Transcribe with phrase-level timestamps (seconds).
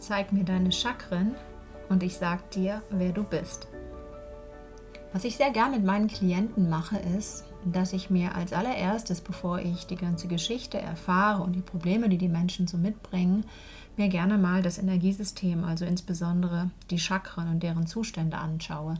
[0.00, 1.34] Zeig mir deine Chakren
[1.90, 3.68] und ich sag dir, wer du bist.
[5.12, 9.58] Was ich sehr gern mit meinen Klienten mache, ist, dass ich mir als allererstes, bevor
[9.58, 13.44] ich die ganze Geschichte erfahre und die Probleme, die die Menschen so mitbringen,
[13.98, 18.94] mir gerne mal das Energiesystem, also insbesondere die Chakren und deren Zustände anschaue,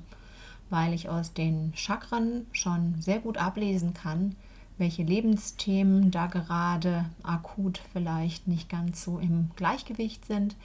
[0.69, 4.37] weil ich aus den Chakren schon sehr gut ablesen kann,
[4.77, 10.57] welche Lebensthemen da gerade akut vielleicht nicht ganz so im Gleichgewicht sind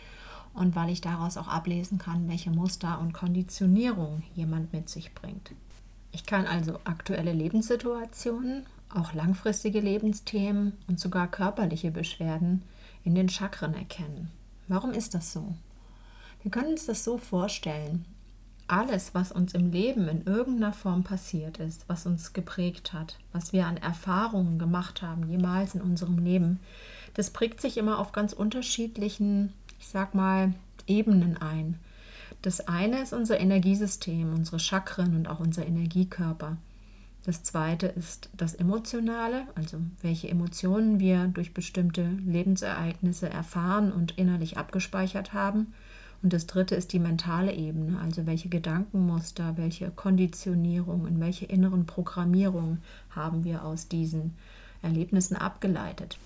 [0.56, 5.52] und weil ich daraus auch ablesen kann, welche Muster und Konditionierung jemand mit sich bringt.
[6.12, 12.64] Ich kann also aktuelle Lebenssituationen, auch langfristige Lebensthemen und sogar körperliche Beschwerden
[13.04, 14.32] in den Chakren erkennen.
[14.68, 15.54] Warum ist das so?
[16.42, 18.06] Wir können uns das so vorstellen.
[18.68, 23.54] Alles, was uns im Leben in irgendeiner Form passiert ist, was uns geprägt hat, was
[23.54, 26.60] wir an Erfahrungen gemacht haben, jemals in unserem Leben,
[27.14, 30.54] das prägt sich immer auf ganz unterschiedlichen ich sag mal,
[30.88, 31.80] Ebenen ein.
[32.42, 36.58] Das eine ist unser Energiesystem, unsere Chakren und auch unser Energiekörper.
[37.26, 44.58] Das zweite ist das Emotionale, also welche Emotionen wir durch bestimmte Lebensereignisse erfahren und innerlich
[44.58, 45.74] abgespeichert haben.
[46.22, 52.84] Und das dritte ist die mentale Ebene, also welche Gedankenmuster, welche Konditionierungen, welche inneren Programmierungen
[53.10, 54.36] haben wir aus diesen
[54.84, 56.20] Erlebnissen abgeleitet.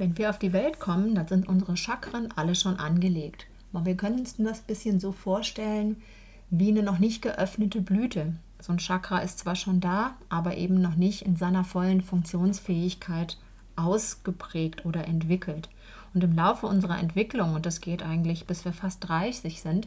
[0.00, 3.44] Wenn wir auf die Welt kommen, dann sind unsere Chakren alle schon angelegt.
[3.70, 6.00] Aber wir können uns das ein bisschen so vorstellen
[6.48, 8.32] wie eine noch nicht geöffnete Blüte.
[8.62, 13.36] So ein Chakra ist zwar schon da, aber eben noch nicht in seiner vollen Funktionsfähigkeit
[13.76, 15.68] ausgeprägt oder entwickelt.
[16.14, 19.86] Und im Laufe unserer Entwicklung, und das geht eigentlich bis wir fast 30 sind,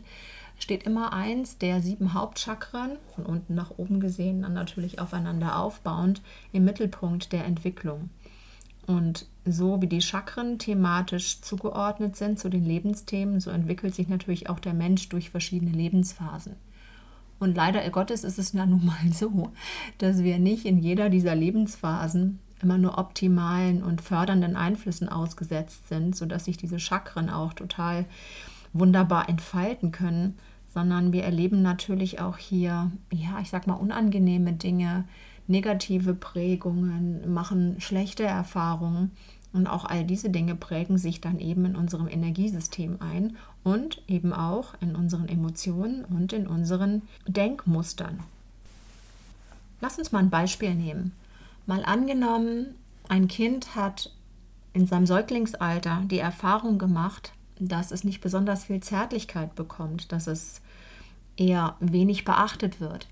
[0.59, 6.21] steht immer eins der sieben Hauptchakren, von unten nach oben gesehen, dann natürlich aufeinander aufbauend,
[6.51, 8.11] im Mittelpunkt der Entwicklung.
[8.85, 14.49] Und so wie die Chakren thematisch zugeordnet sind zu den Lebensthemen, so entwickelt sich natürlich
[14.49, 16.55] auch der Mensch durch verschiedene Lebensphasen.
[17.39, 19.51] Und leider Gottes ist es ja nun mal so,
[19.97, 26.15] dass wir nicht in jeder dieser Lebensphasen immer nur optimalen und fördernden Einflüssen ausgesetzt sind,
[26.15, 28.05] sodass sich diese Chakren auch total
[28.71, 35.03] wunderbar entfalten können, sondern wir erleben natürlich auch hier, ja, ich sag mal, unangenehme Dinge,
[35.47, 39.11] negative Prägungen, machen schlechte Erfahrungen.
[39.51, 44.33] Und auch all diese Dinge prägen sich dann eben in unserem Energiesystem ein und eben
[44.33, 48.19] auch in unseren Emotionen und in unseren Denkmustern.
[49.79, 51.11] Lass uns mal ein Beispiel nehmen.
[51.67, 52.73] Mal angenommen,
[53.09, 54.11] ein Kind hat
[54.73, 60.61] in seinem Säuglingsalter die Erfahrung gemacht, dass es nicht besonders viel Zärtlichkeit bekommt, dass es
[61.37, 63.07] eher wenig beachtet wird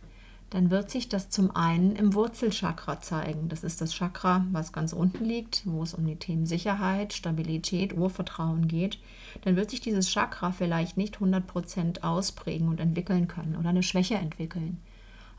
[0.52, 3.48] dann wird sich das zum einen im Wurzelchakra zeigen.
[3.48, 7.98] Das ist das Chakra, was ganz unten liegt, wo es um die Themen Sicherheit, Stabilität,
[7.98, 9.00] Urvertrauen geht.
[9.44, 14.16] Dann wird sich dieses Chakra vielleicht nicht 100% ausprägen und entwickeln können oder eine Schwäche
[14.16, 14.82] entwickeln.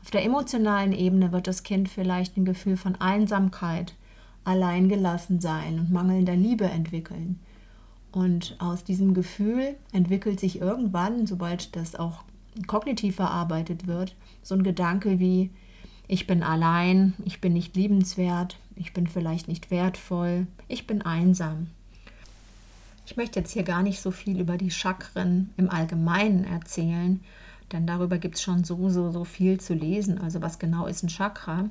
[0.01, 3.93] Auf der emotionalen Ebene wird das Kind vielleicht ein Gefühl von Einsamkeit,
[4.43, 7.39] alleingelassen sein und mangelnder Liebe entwickeln.
[8.11, 12.23] Und aus diesem Gefühl entwickelt sich irgendwann, sobald das auch
[12.67, 15.49] kognitiv verarbeitet wird, so ein Gedanke wie,
[16.07, 21.67] ich bin allein, ich bin nicht liebenswert, ich bin vielleicht nicht wertvoll, ich bin einsam.
[23.05, 27.19] Ich möchte jetzt hier gar nicht so viel über die Chakren im Allgemeinen erzählen,
[27.71, 30.19] denn darüber gibt es schon so, so, so viel zu lesen.
[30.19, 31.69] Also was genau ist ein Chakra?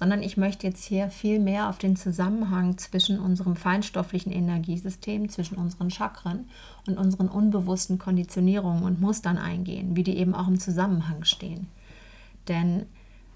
[0.00, 5.58] Sondern ich möchte jetzt hier viel mehr auf den Zusammenhang zwischen unserem feinstofflichen Energiesystem, zwischen
[5.58, 6.48] unseren Chakren
[6.86, 11.68] und unseren unbewussten Konditionierungen und Mustern eingehen, wie die eben auch im Zusammenhang stehen.
[12.48, 12.86] Denn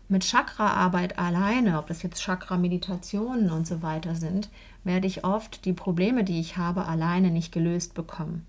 [0.09, 4.49] mit Chakraarbeit alleine, ob das jetzt Chakra-Meditationen und so weiter sind,
[4.85, 8.47] werde ich oft die Probleme, die ich habe, alleine nicht gelöst bekommen.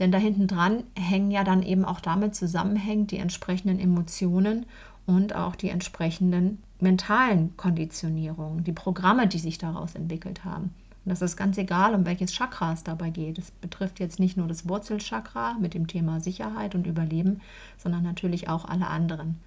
[0.00, 4.66] Denn da hinten dran hängen ja dann eben auch damit zusammenhängend die entsprechenden Emotionen
[5.06, 10.74] und auch die entsprechenden mentalen Konditionierungen, die Programme, die sich daraus entwickelt haben.
[11.04, 13.38] Und das ist ganz egal, um welches Chakra es dabei geht.
[13.38, 17.40] Es betrifft jetzt nicht nur das Wurzelchakra mit dem Thema Sicherheit und Überleben,
[17.78, 19.40] sondern natürlich auch alle anderen.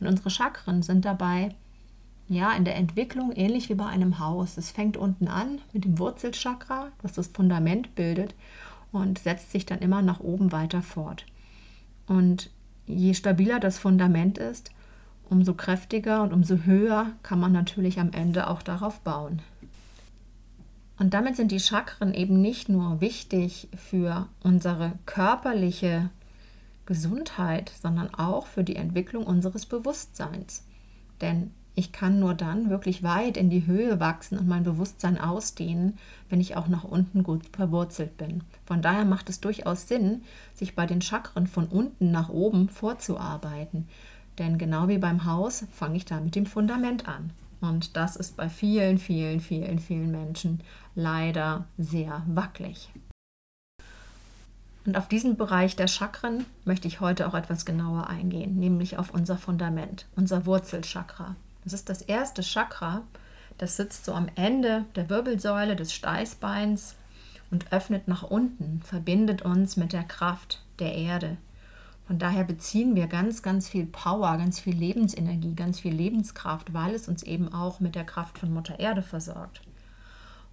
[0.00, 1.54] Und unsere Chakren sind dabei
[2.28, 4.58] ja in der Entwicklung ähnlich wie bei einem Haus.
[4.58, 8.34] Es fängt unten an mit dem Wurzelchakra, was das Fundament bildet
[8.92, 11.24] und setzt sich dann immer nach oben weiter fort.
[12.06, 12.50] Und
[12.86, 14.70] je stabiler das Fundament ist,
[15.30, 19.40] umso kräftiger und umso höher kann man natürlich am Ende auch darauf bauen.
[20.98, 26.10] Und damit sind die Chakren eben nicht nur wichtig für unsere körperliche
[26.86, 30.64] Gesundheit, sondern auch für die Entwicklung unseres Bewusstseins.
[31.20, 35.96] Denn ich kann nur dann wirklich weit in die Höhe wachsen und mein Bewusstsein ausdehnen,
[36.28, 38.42] wenn ich auch nach unten gut verwurzelt bin.
[38.64, 40.22] Von daher macht es durchaus Sinn,
[40.54, 43.86] sich bei den Chakren von unten nach oben vorzuarbeiten.
[44.38, 47.30] Denn genau wie beim Haus fange ich da mit dem Fundament an.
[47.60, 50.60] Und das ist bei vielen, vielen, vielen, vielen Menschen
[50.94, 52.90] leider sehr wackelig.
[54.86, 59.12] Und auf diesen Bereich der Chakren möchte ich heute auch etwas genauer eingehen, nämlich auf
[59.12, 61.36] unser Fundament, unser Wurzelchakra.
[61.64, 63.02] Das ist das erste Chakra,
[63.58, 66.94] das sitzt so am Ende der Wirbelsäule des Steißbeins
[67.50, 71.36] und öffnet nach unten, verbindet uns mit der Kraft der Erde.
[72.08, 76.94] Von daher beziehen wir ganz, ganz viel Power, ganz viel Lebensenergie, ganz viel Lebenskraft, weil
[76.94, 79.60] es uns eben auch mit der Kraft von Mutter Erde versorgt.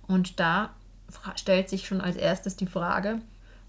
[0.05, 0.71] Und da
[1.35, 3.21] stellt sich schon als erstes die Frage,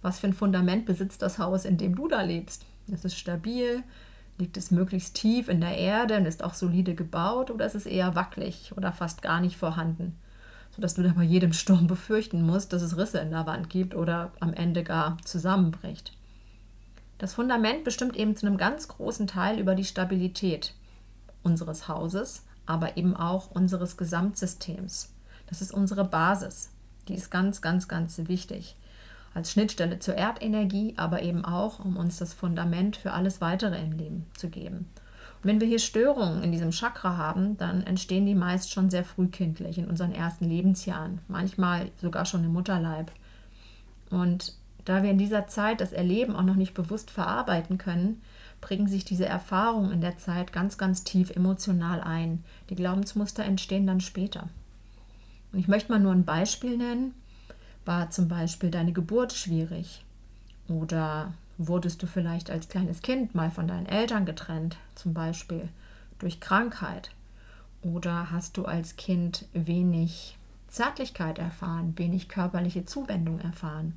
[0.02, 2.66] was für ein Fundament besitzt das Haus, in dem du da lebst?
[2.88, 3.84] Ist es stabil?
[4.36, 7.86] Liegt es möglichst tief in der Erde und ist auch solide gebaut oder ist es
[7.86, 10.18] eher wackelig oder fast gar nicht vorhanden?
[10.74, 13.94] Sodass du da bei jedem Sturm befürchten musst, dass es Risse in der Wand gibt
[13.94, 16.16] oder am Ende gar zusammenbricht.
[17.18, 20.74] Das Fundament bestimmt eben zu einem ganz großen Teil über die Stabilität
[21.42, 25.14] unseres Hauses, aber eben auch unseres Gesamtsystems.
[25.46, 26.70] Das ist unsere Basis.
[27.08, 28.76] Die ist ganz, ganz, ganz wichtig
[29.36, 33.92] als Schnittstelle zur Erdenergie, aber eben auch, um uns das Fundament für alles weitere im
[33.92, 34.88] Leben zu geben.
[35.42, 39.04] Und wenn wir hier Störungen in diesem Chakra haben, dann entstehen die meist schon sehr
[39.04, 43.12] frühkindlich in unseren ersten Lebensjahren, manchmal sogar schon im Mutterleib.
[44.08, 44.54] Und
[44.86, 48.22] da wir in dieser Zeit das Erleben auch noch nicht bewusst verarbeiten können,
[48.60, 52.44] bringen sich diese Erfahrungen in der Zeit ganz, ganz tief emotional ein.
[52.70, 54.48] Die Glaubensmuster entstehen dann später.
[55.52, 57.14] Und ich möchte mal nur ein Beispiel nennen.
[57.84, 60.04] War zum Beispiel deine Geburt schwierig?
[60.68, 65.68] Oder wurdest du vielleicht als kleines Kind mal von deinen Eltern getrennt, zum Beispiel
[66.20, 67.10] durch Krankheit?
[67.82, 73.96] Oder hast du als Kind wenig Zärtlichkeit erfahren, wenig körperliche Zuwendung erfahren?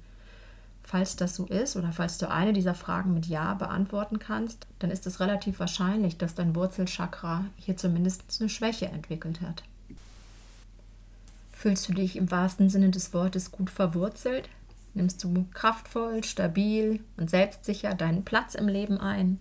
[0.89, 4.89] Falls das so ist oder falls du eine dieser Fragen mit Ja beantworten kannst, dann
[4.89, 9.61] ist es relativ wahrscheinlich, dass dein Wurzelchakra hier zumindest eine Schwäche entwickelt hat.
[11.51, 14.49] Fühlst du dich im wahrsten Sinne des Wortes gut verwurzelt?
[14.95, 19.37] Nimmst du kraftvoll, stabil und selbstsicher deinen Platz im Leben ein?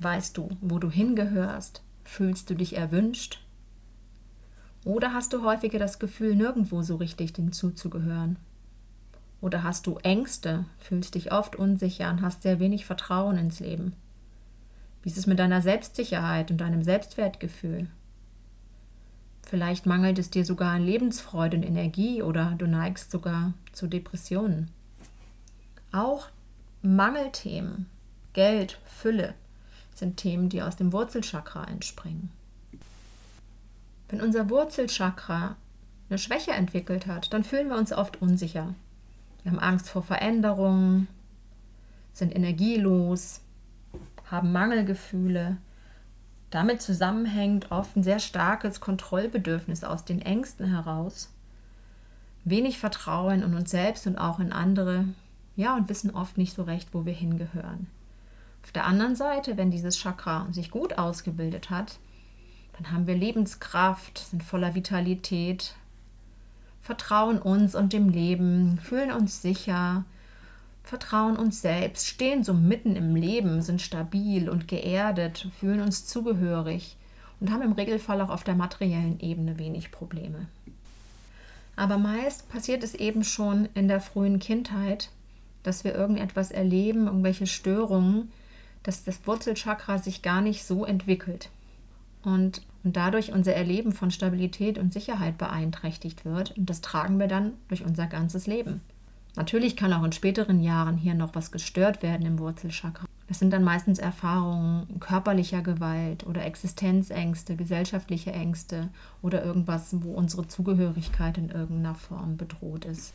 [0.00, 1.82] Weißt du, wo du hingehörst?
[2.02, 3.44] Fühlst du dich erwünscht?
[4.84, 8.38] Oder hast du häufiger das Gefühl, nirgendwo so richtig dem zuzugehören?
[9.40, 13.94] Oder hast du Ängste, fühlst dich oft unsicher und hast sehr wenig Vertrauen ins Leben?
[15.02, 17.86] Wie ist es mit deiner Selbstsicherheit und deinem Selbstwertgefühl?
[19.48, 24.70] Vielleicht mangelt es dir sogar an Lebensfreude und Energie oder du neigst sogar zu Depressionen.
[25.92, 26.28] Auch
[26.82, 27.86] Mangelthemen,
[28.34, 29.34] Geld, Fülle
[29.94, 32.30] sind Themen, die aus dem Wurzelchakra entspringen.
[34.08, 35.56] Wenn unser Wurzelchakra
[36.10, 38.74] eine Schwäche entwickelt hat, dann fühlen wir uns oft unsicher.
[39.42, 41.08] Wir haben Angst vor Veränderungen,
[42.12, 43.40] sind energielos,
[44.30, 45.56] haben Mangelgefühle,
[46.50, 51.32] damit zusammenhängt oft ein sehr starkes Kontrollbedürfnis aus den Ängsten heraus.
[52.44, 55.04] Wenig Vertrauen in uns selbst und auch in andere,
[55.56, 57.86] ja, und wissen oft nicht so recht, wo wir hingehören.
[58.62, 61.98] Auf der anderen Seite, wenn dieses Chakra sich gut ausgebildet hat,
[62.76, 65.74] dann haben wir Lebenskraft, sind voller Vitalität,
[66.88, 70.06] vertrauen uns und dem Leben, fühlen uns sicher,
[70.82, 76.96] vertrauen uns selbst, stehen so mitten im Leben, sind stabil und geerdet, fühlen uns zugehörig
[77.40, 80.46] und haben im Regelfall auch auf der materiellen Ebene wenig Probleme.
[81.76, 85.10] Aber meist passiert es eben schon in der frühen Kindheit,
[85.64, 88.32] dass wir irgendetwas erleben, irgendwelche Störungen,
[88.82, 91.50] dass das Wurzelchakra sich gar nicht so entwickelt
[92.22, 96.56] und, und dadurch unser Erleben von Stabilität und Sicherheit beeinträchtigt wird.
[96.56, 98.80] Und das tragen wir dann durch unser ganzes Leben.
[99.36, 103.06] Natürlich kann auch in späteren Jahren hier noch was gestört werden im Wurzelchakra.
[103.28, 108.88] Das sind dann meistens Erfahrungen körperlicher Gewalt oder Existenzängste, gesellschaftliche Ängste
[109.20, 113.12] oder irgendwas, wo unsere Zugehörigkeit in irgendeiner Form bedroht ist.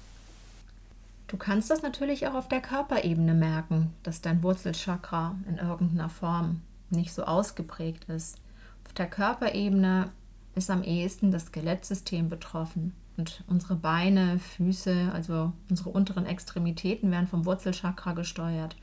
[1.27, 6.62] Du kannst das natürlich auch auf der Körperebene merken, dass dein Wurzelchakra in irgendeiner Form
[6.91, 8.38] nicht so ausgeprägt ist.
[8.86, 10.12] Auf der Körperebene
[10.56, 12.94] ist am ehesten das Skelettsystem betroffen.
[13.18, 18.75] Und unsere Beine, Füße, also unsere unteren Extremitäten werden vom Wurzelchakra gesteuert.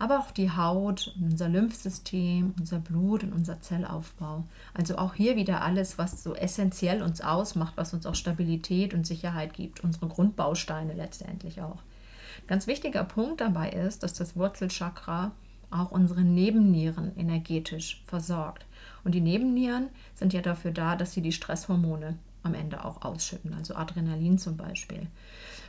[0.00, 4.44] Aber auch die Haut, unser Lymphsystem, unser Blut und unser Zellaufbau.
[4.74, 9.06] Also auch hier wieder alles, was so essentiell uns ausmacht, was uns auch Stabilität und
[9.06, 9.80] Sicherheit gibt.
[9.80, 11.82] Unsere Grundbausteine letztendlich auch.
[12.46, 15.32] Ganz wichtiger Punkt dabei ist, dass das Wurzelchakra
[15.70, 18.66] auch unsere Nebennieren energetisch versorgt.
[19.04, 23.54] Und die Nebennieren sind ja dafür da, dass sie die Stresshormone am Ende auch ausschütten,
[23.54, 25.06] also Adrenalin zum Beispiel.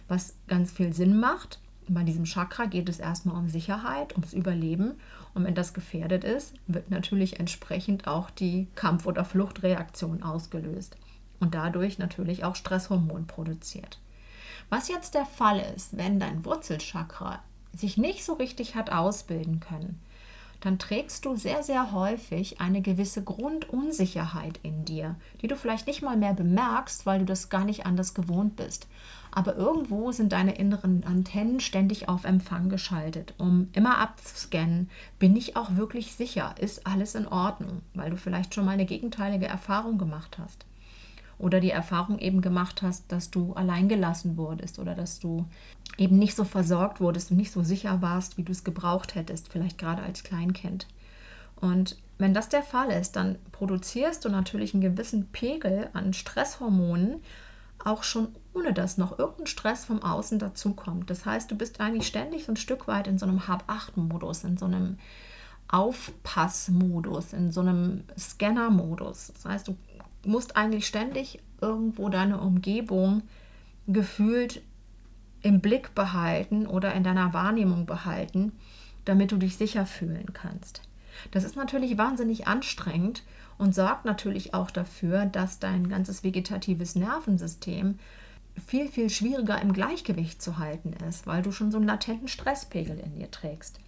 [0.08, 4.94] Was ganz viel Sinn macht, bei diesem Chakra geht es erstmal um Sicherheit, ums Überleben.
[5.34, 10.98] Und wenn das gefährdet ist, wird natürlich entsprechend auch die Kampf- oder Fluchtreaktion ausgelöst
[11.40, 14.00] und dadurch natürlich auch Stresshormon produziert.
[14.70, 17.40] Was jetzt der Fall ist, wenn dein Wurzelchakra
[17.76, 20.00] sich nicht so richtig hat ausbilden können,
[20.62, 26.02] dann trägst du sehr, sehr häufig eine gewisse Grundunsicherheit in dir, die du vielleicht nicht
[26.02, 28.88] mal mehr bemerkst, weil du das gar nicht anders gewohnt bist.
[29.32, 35.56] Aber irgendwo sind deine inneren Antennen ständig auf Empfang geschaltet, um immer abzuscannen, bin ich
[35.56, 39.98] auch wirklich sicher, ist alles in Ordnung, weil du vielleicht schon mal eine gegenteilige Erfahrung
[39.98, 40.66] gemacht hast
[41.40, 45.46] oder die Erfahrung eben gemacht hast, dass du alleingelassen wurdest oder dass du
[45.98, 49.52] eben nicht so versorgt wurdest und nicht so sicher warst, wie du es gebraucht hättest,
[49.52, 50.86] vielleicht gerade als Kleinkind.
[51.56, 57.22] Und wenn das der Fall ist, dann produzierst du natürlich einen gewissen Pegel an Stresshormonen,
[57.84, 61.10] auch schon ohne dass noch irgendein Stress vom Außen dazukommt.
[61.10, 64.58] Das heißt, du bist eigentlich ständig so ein Stück weit in so einem Hab-Acht-Modus, in
[64.58, 64.98] so einem
[65.70, 69.32] Aufpassmodus, in so einem Scanner-Modus.
[69.34, 69.78] Das heißt, du
[70.26, 73.24] musst eigentlich ständig irgendwo deine Umgebung
[73.88, 74.62] gefühlt
[75.42, 78.52] im Blick behalten oder in deiner Wahrnehmung behalten,
[79.06, 80.82] damit du dich sicher fühlen kannst.
[81.32, 83.24] Das ist natürlich wahnsinnig anstrengend
[83.58, 88.00] und sorgt natürlich auch dafür, dass dein ganzes vegetatives Nervensystem
[88.66, 93.00] viel, viel schwieriger im Gleichgewicht zu halten ist, weil du schon so einen latenten Stresspegel
[93.00, 93.80] in dir trägst.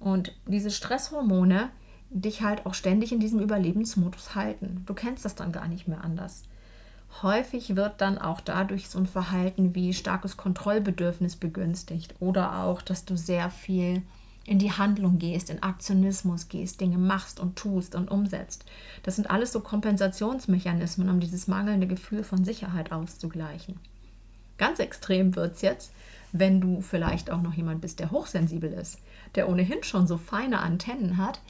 [0.00, 1.70] Und diese Stresshormone,
[2.14, 4.82] dich halt auch ständig in diesem Überlebensmodus halten.
[4.86, 6.44] Du kennst das dann gar nicht mehr anders.
[7.22, 13.04] Häufig wird dann auch dadurch so ein Verhalten wie starkes Kontrollbedürfnis begünstigt oder auch, dass
[13.04, 14.02] du sehr viel
[14.46, 18.64] in die Handlung gehst, in Aktionismus gehst, Dinge machst und tust und umsetzt.
[19.02, 23.80] Das sind alles so Kompensationsmechanismen, um dieses mangelnde Gefühl von Sicherheit auszugleichen.
[24.58, 25.92] Ganz extrem wird es jetzt,
[26.32, 28.98] wenn du vielleicht auch noch jemand bist, der hochsensibel ist,
[29.34, 31.40] der ohnehin schon so feine Antennen hat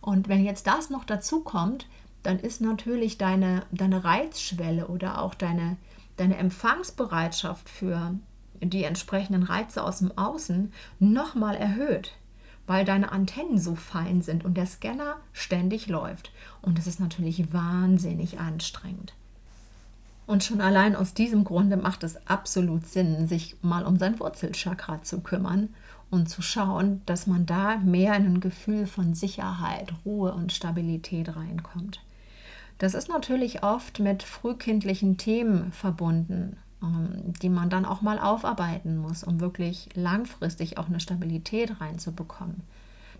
[0.00, 1.86] und wenn jetzt das noch dazu kommt,
[2.22, 5.76] dann ist natürlich deine, deine Reizschwelle oder auch deine,
[6.16, 8.14] deine Empfangsbereitschaft für
[8.60, 12.12] die entsprechenden Reize aus dem Außen nochmal erhöht,
[12.66, 16.30] weil deine Antennen so fein sind und der Scanner ständig läuft.
[16.60, 19.14] Und es ist natürlich wahnsinnig anstrengend.
[20.26, 25.02] Und schon allein aus diesem Grunde macht es absolut Sinn, sich mal um sein Wurzelchakra
[25.02, 25.70] zu kümmern
[26.10, 31.36] und zu schauen, dass man da mehr in ein Gefühl von Sicherheit, Ruhe und Stabilität
[31.36, 32.00] reinkommt.
[32.78, 38.96] Das ist natürlich oft mit frühkindlichen Themen verbunden, ähm, die man dann auch mal aufarbeiten
[38.96, 42.62] muss, um wirklich langfristig auch eine Stabilität reinzubekommen.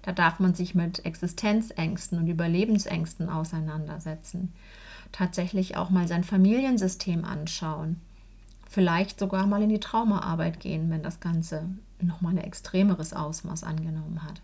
[0.03, 4.53] Da darf man sich mit Existenzängsten und Überlebensängsten auseinandersetzen.
[5.13, 8.01] Tatsächlich auch mal sein Familiensystem anschauen.
[8.71, 11.65] Vielleicht sogar mal in die Traumaarbeit gehen, wenn das Ganze
[12.01, 14.41] nochmal ein extremeres Ausmaß angenommen hat.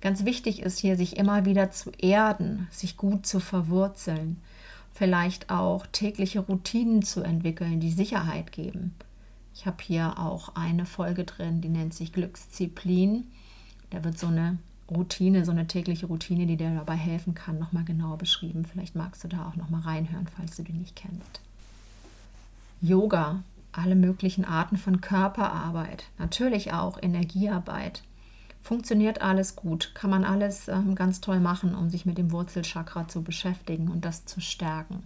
[0.00, 4.38] Ganz wichtig ist hier, sich immer wieder zu erden, sich gut zu verwurzeln,
[4.92, 8.96] vielleicht auch tägliche Routinen zu entwickeln, die Sicherheit geben.
[9.54, 13.28] Ich habe hier auch eine Folge drin, die nennt sich Glücksziplin.
[13.90, 14.58] Da wird so eine
[14.90, 18.64] Routine, so eine tägliche Routine, die dir dabei helfen kann, nochmal genauer beschrieben.
[18.64, 21.40] Vielleicht magst du da auch nochmal reinhören, falls du die nicht kennst.
[22.80, 28.02] Yoga alle möglichen Arten von Körperarbeit, natürlich auch Energiearbeit.
[28.60, 33.08] Funktioniert alles gut, kann man alles ähm, ganz toll machen, um sich mit dem Wurzelchakra
[33.08, 35.02] zu beschäftigen und das zu stärken.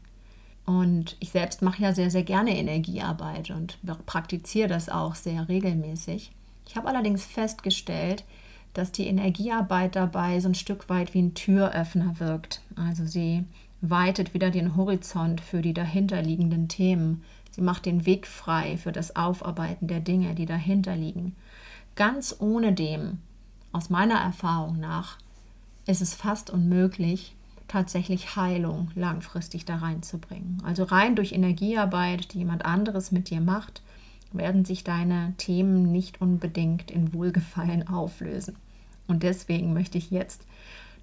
[0.66, 6.32] Und ich selbst mache ja sehr, sehr gerne Energiearbeit und praktiziere das auch sehr regelmäßig.
[6.68, 8.24] Ich habe allerdings festgestellt,
[8.74, 12.60] dass die Energiearbeit dabei so ein Stück weit wie ein Türöffner wirkt.
[12.74, 13.44] Also sie
[13.80, 17.22] weitet wieder den Horizont für die dahinterliegenden Themen
[17.56, 21.34] Sie macht den Weg frei für das Aufarbeiten der Dinge, die dahinter liegen.
[21.94, 23.16] Ganz ohne dem,
[23.72, 25.16] aus meiner Erfahrung nach,
[25.86, 27.34] ist es fast unmöglich,
[27.66, 30.62] tatsächlich Heilung langfristig da reinzubringen.
[30.66, 33.80] Also rein durch Energiearbeit, die jemand anderes mit dir macht,
[34.32, 38.56] werden sich deine Themen nicht unbedingt in Wohlgefallen auflösen.
[39.06, 40.42] Und deswegen möchte ich jetzt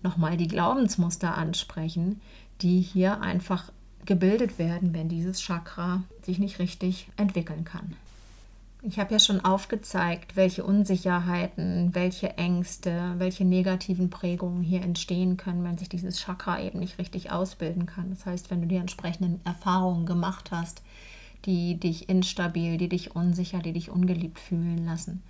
[0.04, 2.22] nochmal die Glaubensmuster ansprechen,
[2.62, 3.72] die hier einfach
[4.06, 7.96] gebildet werden, wenn dieses Chakra sich nicht richtig entwickeln kann.
[8.86, 15.64] Ich habe ja schon aufgezeigt, welche Unsicherheiten, welche Ängste, welche negativen Prägungen hier entstehen können,
[15.64, 18.10] wenn sich dieses Chakra eben nicht richtig ausbilden kann.
[18.10, 20.82] Das heißt, wenn du die entsprechenden Erfahrungen gemacht hast,
[21.46, 25.24] die dich instabil, die dich unsicher, die dich ungeliebt fühlen lassen.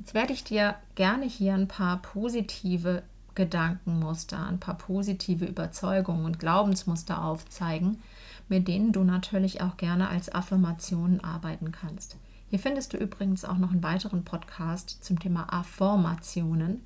[0.00, 3.04] Jetzt werde ich dir gerne hier ein paar positive
[3.40, 7.96] Gedankenmuster, ein paar positive Überzeugungen und Glaubensmuster aufzeigen,
[8.50, 12.18] mit denen du natürlich auch gerne als Affirmationen arbeiten kannst.
[12.50, 16.82] Hier findest du übrigens auch noch einen weiteren Podcast zum Thema Affirmationen.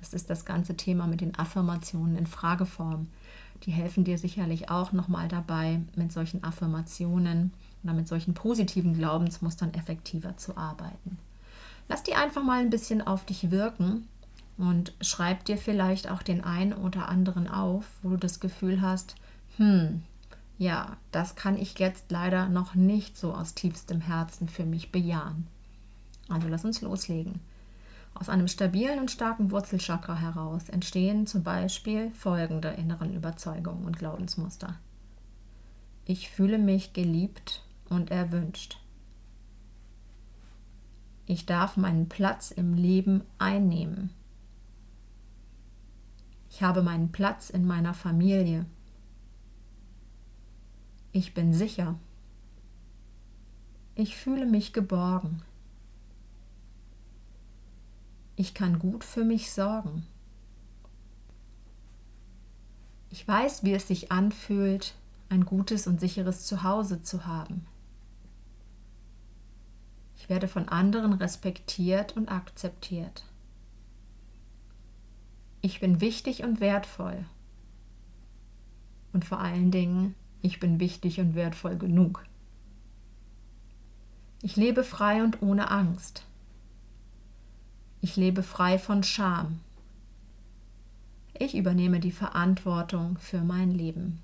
[0.00, 3.08] Das ist das ganze Thema mit den Affirmationen in Frageform.
[3.64, 7.52] Die helfen dir sicherlich auch nochmal dabei, mit solchen Affirmationen
[7.84, 11.18] oder mit solchen positiven Glaubensmustern effektiver zu arbeiten.
[11.90, 14.08] Lass die einfach mal ein bisschen auf dich wirken
[14.60, 19.14] und schreib dir vielleicht auch den einen oder anderen auf, wo du das Gefühl hast,
[19.56, 20.02] hm,
[20.58, 25.46] ja, das kann ich jetzt leider noch nicht so aus tiefstem Herzen für mich bejahen.
[26.28, 27.40] Also lass uns loslegen.
[28.12, 34.76] Aus einem stabilen und starken Wurzelchakra heraus entstehen zum Beispiel folgende inneren Überzeugungen und Glaubensmuster.
[36.04, 38.78] Ich fühle mich geliebt und erwünscht.
[41.24, 44.10] Ich darf meinen Platz im Leben einnehmen.
[46.50, 48.66] Ich habe meinen Platz in meiner Familie
[51.12, 51.98] ich bin sicher.
[53.96, 55.42] Ich fühle mich geborgen.
[58.36, 60.06] Ich kann gut für mich sorgen.
[63.10, 64.94] Ich weiß, wie es sich anfühlt,
[65.28, 67.66] ein gutes und sicheres Zuhause zu haben.
[70.16, 73.24] Ich werde von anderen respektiert und akzeptiert.
[75.62, 77.24] Ich bin wichtig und wertvoll.
[79.12, 82.24] Und vor allen Dingen ich bin wichtig und wertvoll genug.
[84.42, 86.24] Ich lebe frei und ohne Angst.
[88.00, 89.60] Ich lebe frei von Scham.
[91.38, 94.20] Ich übernehme die Verantwortung für mein Leben.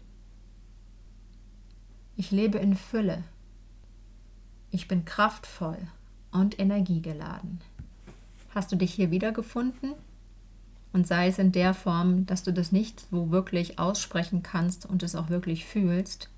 [2.17, 3.25] Ich lebe in Fülle.
[4.71, 5.79] Ich bin kraftvoll
[6.31, 7.61] und energiegeladen.
[8.55, 9.93] Hast du dich hier wiedergefunden?
[10.97, 15.03] Und sei es in der Form, dass du das nicht so wirklich aussprechen kannst und
[15.03, 16.31] es auch wirklich fühlst,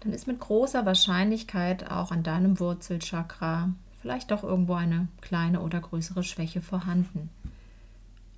[0.00, 3.68] dann ist mit großer Wahrscheinlichkeit auch an deinem Wurzelchakra
[4.00, 7.28] vielleicht doch irgendwo eine kleine oder größere Schwäche vorhanden.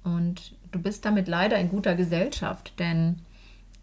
[0.03, 3.21] Und du bist damit leider in guter Gesellschaft, denn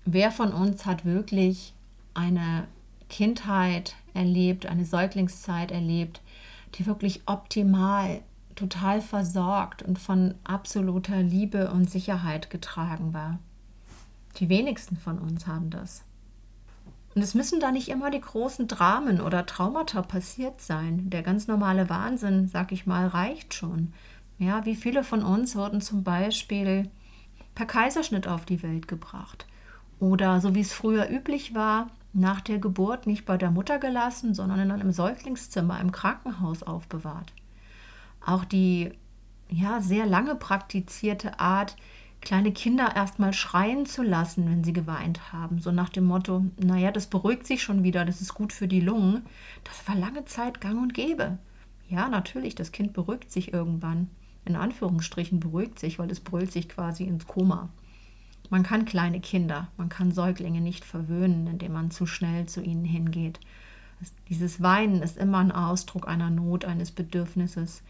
[0.04, 1.73] wer von uns hat wirklich
[2.15, 2.67] eine
[3.08, 6.19] Kindheit erlebt, eine Säuglingszeit erlebt,
[6.75, 8.23] die wirklich optimal
[8.60, 13.39] total versorgt und von absoluter Liebe und Sicherheit getragen war.
[14.38, 16.04] Die wenigsten von uns haben das.
[17.15, 21.10] Und es müssen da nicht immer die großen Dramen oder Traumata passiert sein.
[21.10, 23.93] Der ganz normale Wahnsinn, sag ich mal, reicht schon.
[24.38, 26.89] Ja, wie viele von uns wurden zum Beispiel
[27.56, 29.48] per Kaiserschnitt auf die Welt gebracht?
[30.00, 34.34] Oder so wie es früher üblich war, nach der Geburt nicht bei der Mutter gelassen,
[34.34, 37.34] sondern in einem Säuglingszimmer im Krankenhaus aufbewahrt.
[38.25, 38.91] Auch die
[39.49, 41.75] ja, sehr lange praktizierte Art,
[42.21, 45.60] kleine Kinder erstmal schreien zu lassen, wenn sie geweint haben.
[45.60, 48.82] So nach dem Motto, naja, das beruhigt sich schon wieder, das ist gut für die
[48.82, 49.23] Lungen.
[49.63, 51.38] Das war lange Zeit gang und gäbe.
[51.88, 54.10] Ja, natürlich, das Kind beruhigt sich irgendwann.
[54.45, 57.69] In Anführungsstrichen beruhigt sich, weil es brüllt sich quasi ins Koma.
[58.49, 62.86] Man kann kleine Kinder, man kann Säuglinge nicht verwöhnen, indem man zu schnell zu ihnen
[62.86, 63.39] hingeht.
[64.29, 67.84] Dieses Weinen ist immer ein Ausdruck einer Not, eines Bedürfnisses.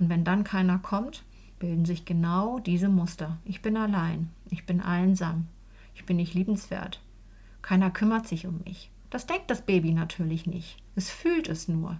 [0.00, 1.22] Und wenn dann keiner kommt,
[1.60, 3.38] bilden sich genau diese Muster.
[3.44, 5.46] Ich bin allein, ich bin einsam,
[5.94, 7.00] ich bin nicht liebenswert.
[7.62, 8.90] Keiner kümmert sich um mich.
[9.10, 10.82] Das denkt das Baby natürlich nicht.
[10.96, 11.98] Es fühlt es nur.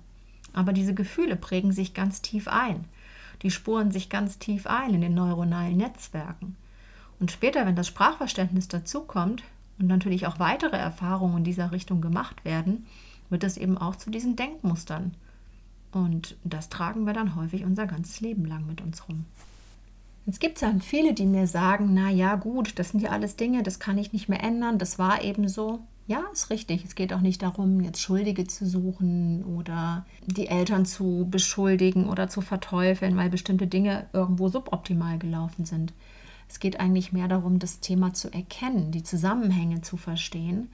[0.53, 2.87] Aber diese Gefühle prägen sich ganz tief ein.
[3.43, 6.57] Die spuren sich ganz tief ein in den neuronalen Netzwerken.
[7.19, 9.45] Und später, wenn das Sprachverständnis dazukommt
[9.79, 12.87] und natürlich auch weitere Erfahrungen in dieser Richtung gemacht werden,
[13.29, 15.15] wird es eben auch zu diesen Denkmustern.
[15.93, 19.25] Und das tragen wir dann häufig unser ganzes Leben lang mit uns rum.
[20.27, 23.37] Jetzt gibt es dann viele, die mir sagen, na ja, gut, das sind ja alles
[23.37, 25.81] Dinge, das kann ich nicht mehr ändern, das war eben so.
[26.07, 26.85] Ja, ist richtig.
[26.85, 32.29] Es geht auch nicht darum, jetzt Schuldige zu suchen oder die Eltern zu beschuldigen oder
[32.29, 35.93] zu verteufeln, weil bestimmte Dinge irgendwo suboptimal gelaufen sind.
[36.49, 40.69] Es geht eigentlich mehr darum, das Thema zu erkennen, die Zusammenhänge zu verstehen,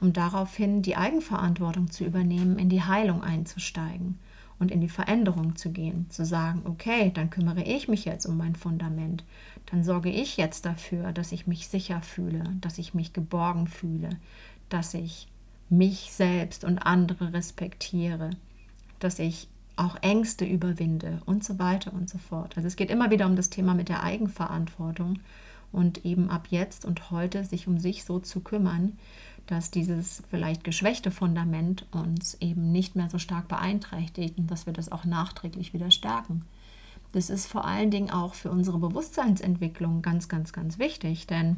[0.00, 4.18] um daraufhin die Eigenverantwortung zu übernehmen, in die Heilung einzusteigen
[4.62, 8.36] und in die Veränderung zu gehen, zu sagen, okay, dann kümmere ich mich jetzt um
[8.36, 9.24] mein Fundament,
[9.66, 14.10] dann sorge ich jetzt dafür, dass ich mich sicher fühle, dass ich mich geborgen fühle,
[14.68, 15.26] dass ich
[15.68, 18.30] mich selbst und andere respektiere,
[19.00, 22.56] dass ich auch Ängste überwinde und so weiter und so fort.
[22.56, 25.18] Also es geht immer wieder um das Thema mit der Eigenverantwortung
[25.72, 28.96] und eben ab jetzt und heute sich um sich so zu kümmern,
[29.46, 34.72] dass dieses vielleicht geschwächte Fundament uns eben nicht mehr so stark beeinträchtigt und dass wir
[34.72, 36.44] das auch nachträglich wieder stärken.
[37.12, 41.56] das ist vor allen Dingen auch für unsere Bewusstseinsentwicklung ganz, ganz, ganz wichtig, denn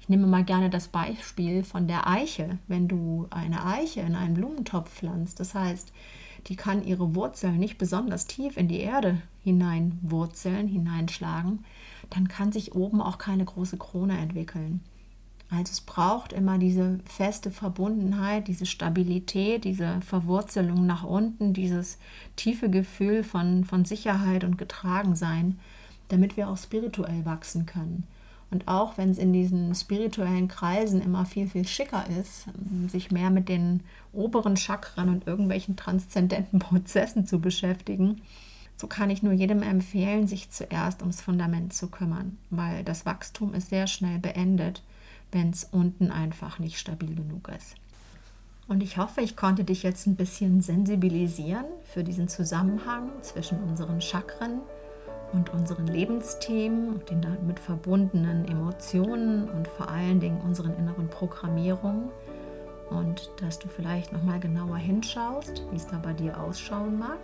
[0.00, 2.58] ich nehme mal gerne das Beispiel von der Eiche.
[2.68, 5.92] Wenn du eine Eiche in einen Blumentopf pflanzt, das heißt,
[6.46, 11.64] die kann ihre Wurzeln nicht besonders tief in die Erde hineinwurzeln, hineinschlagen,
[12.10, 14.80] dann kann sich oben auch keine große Krone entwickeln.
[15.56, 21.98] Also es braucht immer diese feste Verbundenheit, diese Stabilität, diese Verwurzelung nach unten, dieses
[22.36, 25.58] tiefe Gefühl von, von Sicherheit und Getragensein,
[26.08, 28.04] damit wir auch spirituell wachsen können.
[28.50, 32.46] Und auch wenn es in diesen spirituellen Kreisen immer viel, viel schicker ist,
[32.88, 33.80] sich mehr mit den
[34.12, 38.22] oberen Chakren und irgendwelchen transzendenten Prozessen zu beschäftigen,
[38.76, 43.54] so kann ich nur jedem empfehlen, sich zuerst ums Fundament zu kümmern, weil das Wachstum
[43.54, 44.82] ist sehr schnell beendet
[45.34, 47.74] wenn es unten einfach nicht stabil genug ist.
[48.68, 54.00] Und ich hoffe, ich konnte dich jetzt ein bisschen sensibilisieren für diesen Zusammenhang zwischen unseren
[54.00, 54.60] Chakren
[55.32, 62.08] und unseren Lebensthemen und den damit verbundenen Emotionen und vor allen Dingen unseren inneren Programmierungen.
[62.88, 67.18] Und dass du vielleicht nochmal genauer hinschaust, wie es da bei dir ausschauen mag,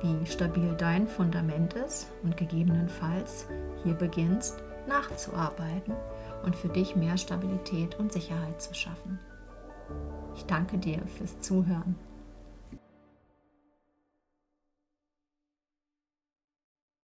[0.00, 3.46] wie stabil dein Fundament ist und gegebenenfalls
[3.84, 5.94] hier beginnst nachzuarbeiten
[6.46, 9.18] und für dich mehr Stabilität und Sicherheit zu schaffen.
[10.36, 11.96] Ich danke dir fürs Zuhören.